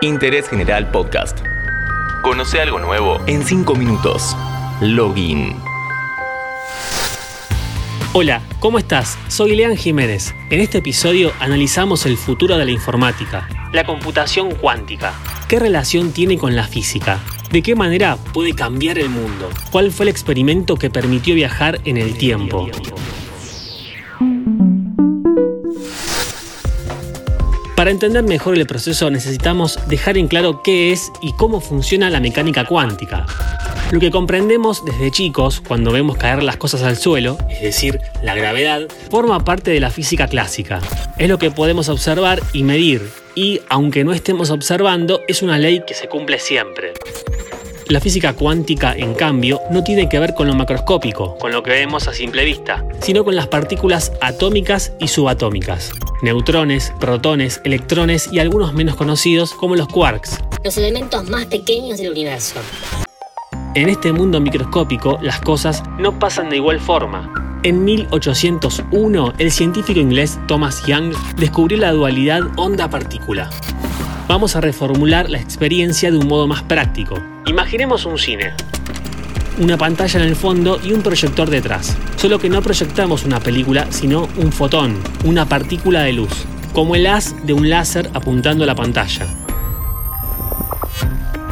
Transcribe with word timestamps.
Interés 0.00 0.48
General 0.48 0.88
Podcast. 0.92 1.40
Conoce 2.22 2.60
algo 2.60 2.78
nuevo 2.78 3.18
en 3.26 3.42
5 3.42 3.74
minutos. 3.74 4.36
Login. 4.80 5.56
Hola, 8.12 8.40
¿cómo 8.60 8.78
estás? 8.78 9.18
Soy 9.26 9.56
Lean 9.56 9.76
Jiménez. 9.76 10.36
En 10.50 10.60
este 10.60 10.78
episodio 10.78 11.32
analizamos 11.40 12.06
el 12.06 12.16
futuro 12.16 12.56
de 12.58 12.64
la 12.64 12.70
informática, 12.70 13.48
la 13.72 13.84
computación 13.84 14.54
cuántica. 14.54 15.14
¿Qué 15.48 15.58
relación 15.58 16.12
tiene 16.12 16.38
con 16.38 16.54
la 16.54 16.68
física? 16.68 17.18
¿De 17.50 17.60
qué 17.60 17.74
manera 17.74 18.18
puede 18.32 18.54
cambiar 18.54 19.00
el 19.00 19.08
mundo? 19.08 19.50
¿Cuál 19.72 19.90
fue 19.90 20.04
el 20.04 20.10
experimento 20.10 20.76
que 20.76 20.90
permitió 20.90 21.34
viajar 21.34 21.80
en 21.84 21.96
el 21.96 22.16
tiempo? 22.16 22.68
Para 27.78 27.92
entender 27.92 28.24
mejor 28.24 28.58
el 28.58 28.66
proceso 28.66 29.08
necesitamos 29.08 29.78
dejar 29.86 30.18
en 30.18 30.26
claro 30.26 30.62
qué 30.64 30.90
es 30.90 31.12
y 31.22 31.32
cómo 31.34 31.60
funciona 31.60 32.10
la 32.10 32.18
mecánica 32.18 32.64
cuántica. 32.64 33.24
Lo 33.92 34.00
que 34.00 34.10
comprendemos 34.10 34.84
desde 34.84 35.12
chicos 35.12 35.60
cuando 35.60 35.92
vemos 35.92 36.16
caer 36.16 36.42
las 36.42 36.56
cosas 36.56 36.82
al 36.82 36.96
suelo, 36.96 37.38
es 37.48 37.62
decir, 37.62 38.00
la 38.20 38.34
gravedad, 38.34 38.88
forma 39.12 39.44
parte 39.44 39.70
de 39.70 39.78
la 39.78 39.90
física 39.90 40.26
clásica. 40.26 40.80
Es 41.18 41.28
lo 41.28 41.38
que 41.38 41.52
podemos 41.52 41.88
observar 41.88 42.42
y 42.52 42.64
medir, 42.64 43.00
y 43.36 43.60
aunque 43.68 44.02
no 44.02 44.12
estemos 44.12 44.50
observando, 44.50 45.20
es 45.28 45.42
una 45.42 45.56
ley 45.56 45.84
que 45.86 45.94
se 45.94 46.08
cumple 46.08 46.40
siempre. 46.40 46.94
La 47.88 48.00
física 48.00 48.34
cuántica, 48.34 48.92
en 48.94 49.14
cambio, 49.14 49.62
no 49.70 49.82
tiene 49.82 50.10
que 50.10 50.18
ver 50.18 50.34
con 50.34 50.46
lo 50.46 50.54
macroscópico, 50.54 51.38
con 51.38 51.52
lo 51.52 51.62
que 51.62 51.70
vemos 51.70 52.06
a 52.06 52.12
simple 52.12 52.44
vista, 52.44 52.84
sino 53.00 53.24
con 53.24 53.34
las 53.34 53.46
partículas 53.46 54.12
atómicas 54.20 54.92
y 55.00 55.08
subatómicas. 55.08 55.92
Neutrones, 56.20 56.92
protones, 57.00 57.62
electrones 57.64 58.28
y 58.30 58.40
algunos 58.40 58.74
menos 58.74 58.94
conocidos 58.94 59.54
como 59.54 59.74
los 59.74 59.88
quarks. 59.88 60.38
Los 60.62 60.76
elementos 60.76 61.30
más 61.30 61.46
pequeños 61.46 61.96
del 61.96 62.12
universo. 62.12 62.60
En 63.74 63.88
este 63.88 64.12
mundo 64.12 64.38
microscópico, 64.38 65.18
las 65.22 65.40
cosas 65.40 65.82
no 65.98 66.18
pasan 66.18 66.50
de 66.50 66.56
igual 66.56 66.80
forma. 66.80 67.32
En 67.62 67.84
1801, 67.84 69.32
el 69.38 69.50
científico 69.50 69.98
inglés 69.98 70.38
Thomas 70.46 70.84
Young 70.86 71.14
descubrió 71.38 71.78
la 71.78 71.92
dualidad 71.92 72.42
onda-partícula. 72.56 73.48
Vamos 74.28 74.56
a 74.56 74.60
reformular 74.60 75.30
la 75.30 75.38
experiencia 75.38 76.10
de 76.10 76.18
un 76.18 76.28
modo 76.28 76.46
más 76.46 76.62
práctico. 76.62 77.18
Imaginemos 77.46 78.04
un 78.04 78.18
cine. 78.18 78.52
Una 79.58 79.78
pantalla 79.78 80.20
en 80.20 80.26
el 80.26 80.36
fondo 80.36 80.78
y 80.84 80.92
un 80.92 81.00
proyector 81.00 81.48
detrás. 81.48 81.96
Solo 82.16 82.38
que 82.38 82.50
no 82.50 82.60
proyectamos 82.60 83.24
una 83.24 83.40
película, 83.40 83.86
sino 83.88 84.28
un 84.36 84.52
fotón, 84.52 84.98
una 85.24 85.48
partícula 85.48 86.02
de 86.02 86.12
luz, 86.12 86.44
como 86.74 86.94
el 86.94 87.06
haz 87.06 87.34
de 87.46 87.54
un 87.54 87.70
láser 87.70 88.10
apuntando 88.12 88.64
a 88.64 88.66
la 88.66 88.74
pantalla. 88.74 89.26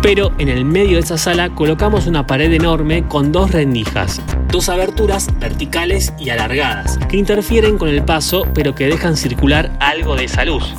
Pero 0.00 0.30
en 0.38 0.48
el 0.48 0.64
medio 0.64 0.94
de 0.94 1.00
esa 1.00 1.18
sala 1.18 1.50
colocamos 1.50 2.06
una 2.06 2.28
pared 2.28 2.52
enorme 2.52 3.02
con 3.08 3.32
dos 3.32 3.50
rendijas, 3.50 4.22
dos 4.48 4.68
aberturas 4.68 5.26
verticales 5.40 6.12
y 6.20 6.30
alargadas, 6.30 6.98
que 7.08 7.16
interfieren 7.16 7.78
con 7.78 7.88
el 7.88 8.04
paso 8.04 8.46
pero 8.54 8.76
que 8.76 8.86
dejan 8.86 9.16
circular 9.16 9.72
algo 9.80 10.14
de 10.14 10.26
esa 10.26 10.44
luz. 10.44 10.72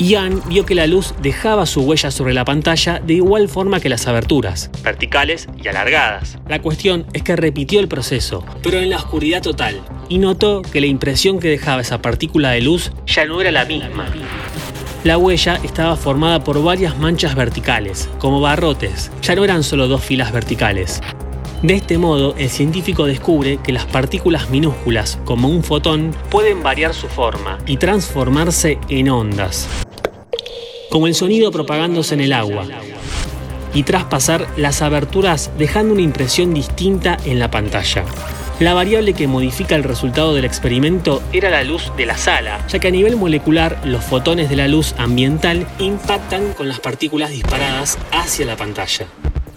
Ian 0.00 0.40
vio 0.48 0.64
que 0.64 0.74
la 0.74 0.86
luz 0.86 1.12
dejaba 1.20 1.66
su 1.66 1.82
huella 1.82 2.10
sobre 2.10 2.32
la 2.32 2.46
pantalla 2.46 3.02
de 3.04 3.12
igual 3.12 3.50
forma 3.50 3.80
que 3.80 3.90
las 3.90 4.06
aberturas, 4.06 4.70
verticales 4.82 5.46
y 5.62 5.68
alargadas. 5.68 6.38
La 6.48 6.62
cuestión 6.62 7.04
es 7.12 7.22
que 7.22 7.36
repitió 7.36 7.80
el 7.80 7.88
proceso, 7.88 8.42
pero 8.62 8.78
en 8.78 8.88
la 8.88 8.96
oscuridad 8.96 9.42
total, 9.42 9.82
y 10.08 10.16
notó 10.16 10.62
que 10.62 10.80
la 10.80 10.86
impresión 10.86 11.38
que 11.38 11.48
dejaba 11.48 11.82
esa 11.82 12.00
partícula 12.00 12.52
de 12.52 12.62
luz 12.62 12.92
ya 13.04 13.26
no 13.26 13.42
era 13.42 13.50
la 13.50 13.66
misma. 13.66 14.06
La 15.04 15.18
huella 15.18 15.60
estaba 15.62 15.96
formada 15.96 16.42
por 16.44 16.62
varias 16.62 16.96
manchas 16.96 17.34
verticales, 17.34 18.08
como 18.18 18.40
barrotes, 18.40 19.12
ya 19.20 19.34
no 19.34 19.44
eran 19.44 19.62
solo 19.62 19.86
dos 19.86 20.02
filas 20.02 20.32
verticales. 20.32 21.02
De 21.62 21.74
este 21.74 21.98
modo, 21.98 22.34
el 22.38 22.48
científico 22.48 23.04
descubre 23.04 23.58
que 23.62 23.72
las 23.72 23.84
partículas 23.84 24.48
minúsculas, 24.48 25.18
como 25.26 25.48
un 25.48 25.62
fotón, 25.62 26.16
pueden 26.30 26.62
variar 26.62 26.94
su 26.94 27.06
forma 27.06 27.58
y 27.66 27.76
transformarse 27.76 28.78
en 28.88 29.10
ondas 29.10 29.68
como 30.90 31.06
el 31.06 31.14
sonido 31.14 31.50
propagándose 31.50 32.14
en 32.14 32.20
el 32.20 32.34
agua, 32.34 32.66
y 33.72 33.84
traspasar 33.84 34.46
las 34.56 34.82
aberturas 34.82 35.50
dejando 35.56 35.94
una 35.94 36.02
impresión 36.02 36.52
distinta 36.52 37.16
en 37.24 37.38
la 37.38 37.50
pantalla. 37.50 38.04
La 38.58 38.74
variable 38.74 39.14
que 39.14 39.26
modifica 39.26 39.74
el 39.74 39.84
resultado 39.84 40.34
del 40.34 40.44
experimento 40.44 41.22
era 41.32 41.48
la 41.48 41.64
luz 41.64 41.90
de 41.96 42.04
la 42.04 42.18
sala, 42.18 42.66
ya 42.68 42.78
que 42.78 42.88
a 42.88 42.90
nivel 42.90 43.16
molecular 43.16 43.80
los 43.84 44.04
fotones 44.04 44.50
de 44.50 44.56
la 44.56 44.68
luz 44.68 44.94
ambiental 44.98 45.66
impactan 45.78 46.52
con 46.52 46.68
las 46.68 46.78
partículas 46.78 47.30
disparadas 47.30 47.96
hacia 48.12 48.44
la 48.44 48.56
pantalla. 48.56 49.06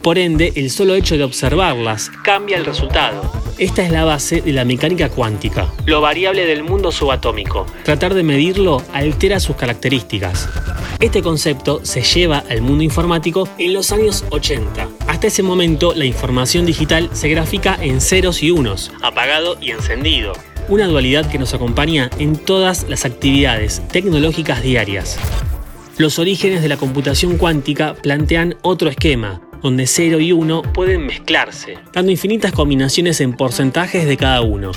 Por 0.01 0.17
ende, 0.17 0.53
el 0.55 0.69
solo 0.69 0.95
hecho 0.95 1.17
de 1.17 1.25
observarlas 1.25 2.11
cambia 2.23 2.55
el 2.55 2.65
resultado. 2.65 3.42
Esta 3.57 3.83
es 3.83 3.91
la 3.91 4.03
base 4.03 4.41
de 4.41 4.51
la 4.51 4.65
mecánica 4.65 5.09
cuántica, 5.09 5.71
lo 5.85 6.01
variable 6.01 6.45
del 6.45 6.63
mundo 6.63 6.91
subatómico. 6.91 7.67
Tratar 7.83 8.15
de 8.15 8.23
medirlo 8.23 8.81
altera 8.93 9.39
sus 9.39 9.55
características. 9.55 10.49
Este 10.99 11.21
concepto 11.21 11.85
se 11.85 12.01
lleva 12.01 12.43
al 12.49 12.61
mundo 12.61 12.83
informático 12.83 13.47
en 13.59 13.73
los 13.73 13.91
años 13.91 14.25
80. 14.31 14.87
Hasta 15.07 15.27
ese 15.27 15.43
momento, 15.43 15.93
la 15.93 16.05
información 16.05 16.65
digital 16.65 17.09
se 17.13 17.29
grafica 17.29 17.77
en 17.79 18.01
ceros 18.01 18.41
y 18.41 18.49
unos, 18.49 18.91
apagado 19.03 19.57
y 19.61 19.71
encendido. 19.71 20.33
Una 20.67 20.87
dualidad 20.87 21.29
que 21.29 21.37
nos 21.37 21.53
acompaña 21.53 22.09
en 22.17 22.35
todas 22.35 22.89
las 22.89 23.05
actividades 23.05 23.81
tecnológicas 23.89 24.63
diarias. 24.63 25.19
Los 25.97 26.17
orígenes 26.17 26.63
de 26.63 26.69
la 26.69 26.77
computación 26.77 27.37
cuántica 27.37 27.93
plantean 27.93 28.55
otro 28.63 28.89
esquema, 28.89 29.41
donde 29.61 29.85
0 29.85 30.19
y 30.21 30.31
1 30.31 30.63
pueden 30.73 31.05
mezclarse, 31.05 31.77
dando 31.93 32.11
infinitas 32.11 32.51
combinaciones 32.51 33.21
en 33.21 33.33
porcentajes 33.33 34.07
de 34.07 34.17
cada 34.17 34.41
uno. 34.41 34.71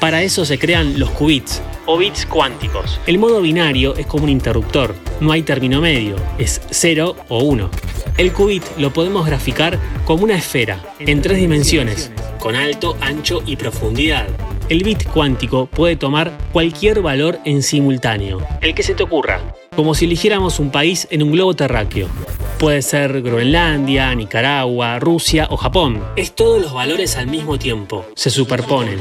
Para 0.00 0.22
eso 0.22 0.44
se 0.44 0.58
crean 0.58 0.98
los 0.98 1.10
qubits, 1.10 1.62
o 1.86 1.96
bits 1.96 2.26
cuánticos. 2.26 3.00
El 3.06 3.18
modo 3.18 3.40
binario 3.40 3.94
es 3.94 4.06
como 4.06 4.24
un 4.24 4.30
interruptor, 4.30 4.96
no 5.20 5.30
hay 5.30 5.42
término 5.42 5.80
medio, 5.80 6.16
es 6.38 6.60
0 6.70 7.14
o 7.28 7.38
1. 7.44 7.70
El 8.16 8.32
qubit 8.32 8.64
lo 8.78 8.92
podemos 8.92 9.24
graficar 9.26 9.78
como 10.04 10.24
una 10.24 10.34
esfera, 10.34 10.82
en 10.98 11.22
tres 11.22 11.38
dimensiones, 11.38 12.10
con 12.40 12.56
alto, 12.56 12.96
ancho 13.00 13.44
y 13.46 13.54
profundidad. 13.54 14.26
El 14.68 14.82
bit 14.82 15.04
cuántico 15.04 15.66
puede 15.66 15.94
tomar 15.94 16.36
cualquier 16.52 17.00
valor 17.00 17.38
en 17.44 17.62
simultáneo, 17.62 18.44
el 18.60 18.74
que 18.74 18.82
se 18.82 18.94
te 18.94 19.04
ocurra, 19.04 19.40
como 19.78 19.94
si 19.94 20.06
eligiéramos 20.06 20.58
un 20.58 20.72
país 20.72 21.06
en 21.12 21.22
un 21.22 21.30
globo 21.30 21.54
terráqueo. 21.54 22.08
Puede 22.58 22.82
ser 22.82 23.22
Groenlandia, 23.22 24.12
Nicaragua, 24.12 24.98
Rusia 24.98 25.46
o 25.52 25.56
Japón. 25.56 26.02
Es 26.16 26.34
todos 26.34 26.60
los 26.60 26.72
valores 26.72 27.16
al 27.16 27.28
mismo 27.28 27.60
tiempo, 27.60 28.04
se 28.16 28.30
superponen. 28.30 28.98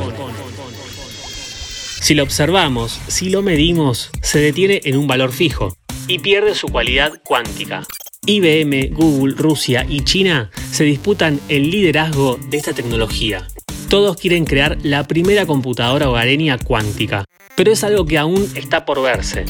Si 2.00 2.14
lo 2.14 2.22
observamos, 2.22 3.00
si 3.08 3.32
lo 3.32 3.42
medimos, 3.42 4.12
se 4.22 4.38
detiene 4.38 4.82
en 4.84 4.98
un 4.98 5.08
valor 5.08 5.32
fijo 5.32 5.76
y 6.08 6.20
pierde 6.20 6.54
su 6.54 6.68
cualidad 6.68 7.24
cuántica. 7.24 7.84
IBM, 8.28 8.92
Google, 8.94 9.34
Rusia 9.36 9.84
y 9.90 10.02
China 10.02 10.52
se 10.70 10.84
disputan 10.84 11.40
el 11.50 11.72
liderazgo 11.72 12.38
de 12.52 12.58
esta 12.58 12.74
tecnología. 12.74 13.48
Todos 13.90 14.18
quieren 14.18 14.46
crear 14.46 14.78
la 14.84 15.08
primera 15.08 15.48
computadora 15.48 16.08
hogareña 16.08 16.60
cuántica, 16.60 17.26
pero 17.56 17.72
es 17.72 17.84
algo 17.84 18.06
que 18.06 18.20
aún 18.20 18.48
está 18.54 18.86
por 18.86 19.02
verse. 19.02 19.46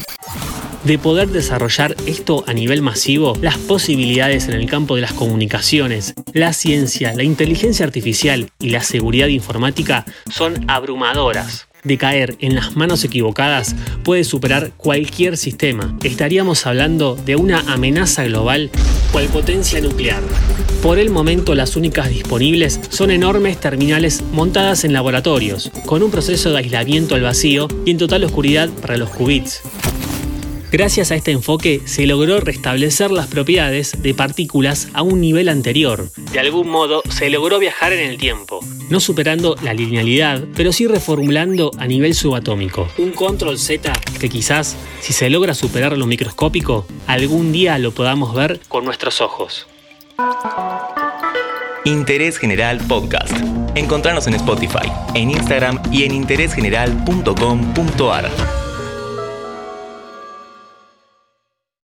De 0.84 0.98
poder 0.98 1.30
desarrollar 1.30 1.96
esto 2.06 2.44
a 2.48 2.54
nivel 2.54 2.82
masivo, 2.82 3.38
las 3.42 3.58
posibilidades 3.58 4.48
en 4.48 4.54
el 4.54 4.70
campo 4.70 4.96
de 4.96 5.02
las 5.02 5.14
comunicaciones, 5.14 6.14
la 6.34 6.54
ciencia, 6.54 7.14
la 7.14 7.24
inteligencia 7.24 7.86
artificial 7.86 8.50
y 8.60 8.70
la 8.70 8.84
seguridad 8.84 9.28
informática 9.28 10.06
son 10.30 10.70
abrumadoras 10.70 11.68
de 11.88 11.98
caer 11.98 12.36
en 12.40 12.56
las 12.56 12.76
manos 12.76 13.04
equivocadas 13.04 13.76
puede 14.04 14.24
superar 14.24 14.72
cualquier 14.78 15.38
sistema. 15.38 15.98
Estaríamos 16.04 16.66
hablando 16.66 17.16
de 17.16 17.36
una 17.36 17.60
amenaza 17.72 18.24
global 18.26 18.70
cual 19.12 19.28
potencia 19.28 19.82
nuclear. 19.82 20.22
Por 20.84 21.00
el 21.00 21.10
momento 21.10 21.56
las 21.56 21.76
únicas 21.76 22.10
disponibles 22.10 22.80
son 22.90 23.10
enormes 23.10 23.60
terminales 23.60 24.22
montadas 24.32 24.84
en 24.84 24.94
laboratorios, 24.94 25.72
con 25.86 26.04
un 26.04 26.12
proceso 26.12 26.52
de 26.52 26.60
aislamiento 26.60 27.16
al 27.16 27.22
vacío 27.22 27.68
y 27.86 27.92
en 27.92 27.98
total 27.98 28.24
oscuridad 28.24 28.70
para 28.82 28.98
los 28.98 29.10
qubits. 29.10 29.62
Gracias 30.70 31.12
a 31.12 31.16
este 31.16 31.32
enfoque 31.32 31.82
se 31.86 32.06
logró 32.06 32.42
restablecer 32.42 33.10
las 33.10 33.28
propiedades 33.28 34.02
de 34.02 34.14
partículas 34.14 34.90
a 34.94 35.02
un 35.02 35.22
nivel 35.22 35.48
anterior. 35.48 36.12
De 36.34 36.40
algún 36.40 36.68
modo 36.68 37.04
se 37.10 37.30
logró 37.30 37.58
viajar 37.58 37.94
en 37.94 38.10
el 38.10 38.18
tiempo, 38.18 38.60
no 38.90 39.00
superando 39.00 39.56
la 39.64 39.74
linealidad, 39.74 40.44
pero 40.56 40.74
sí 40.74 40.86
reformulando 40.86 41.72
a 41.78 41.88
nivel 41.88 42.16
subatómico. 42.16 42.90
Un 42.98 43.12
control 43.12 43.58
Z 43.58 43.94
que 44.20 44.28
quizás, 44.28 44.76
si 45.00 45.14
se 45.14 45.30
logra 45.30 45.54
superar 45.54 45.98
lo 45.98 46.06
microscópico, 46.06 46.86
algún 47.08 47.54
día 47.54 47.80
lo 47.80 47.92
podamos 47.92 48.36
ver 48.36 48.60
con 48.68 48.84
nuestros 48.84 49.22
ojos. 49.22 49.68
Interés 51.86 52.38
General 52.38 52.78
Podcast. 52.90 53.32
Encontrarnos 53.76 54.28
en 54.28 54.34
Spotify, 54.34 54.92
en 55.14 55.32
Instagram 55.32 55.82
y 55.92 56.04
en 56.04 56.14
interésgeneral.com.ar. 56.14 58.57